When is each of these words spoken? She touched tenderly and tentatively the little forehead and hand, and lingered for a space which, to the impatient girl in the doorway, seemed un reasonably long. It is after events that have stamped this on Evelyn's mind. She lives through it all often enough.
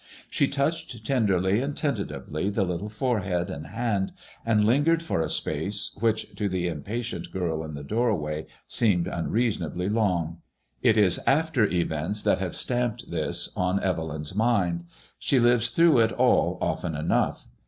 She 0.31 0.47
touched 0.47 1.05
tenderly 1.05 1.61
and 1.61 1.77
tentatively 1.77 2.49
the 2.49 2.63
little 2.63 2.89
forehead 2.89 3.51
and 3.51 3.67
hand, 3.67 4.13
and 4.43 4.65
lingered 4.65 5.03
for 5.03 5.21
a 5.21 5.29
space 5.29 5.95
which, 5.99 6.33
to 6.37 6.49
the 6.49 6.67
impatient 6.67 7.29
girl 7.31 7.63
in 7.63 7.75
the 7.75 7.83
doorway, 7.83 8.47
seemed 8.65 9.07
un 9.07 9.29
reasonably 9.29 9.89
long. 9.89 10.39
It 10.81 10.97
is 10.97 11.19
after 11.27 11.65
events 11.67 12.23
that 12.23 12.39
have 12.39 12.55
stamped 12.55 13.11
this 13.11 13.49
on 13.55 13.79
Evelyn's 13.79 14.33
mind. 14.33 14.85
She 15.19 15.37
lives 15.39 15.69
through 15.69 15.99
it 15.99 16.11
all 16.13 16.57
often 16.59 16.95
enough. 16.95 17.45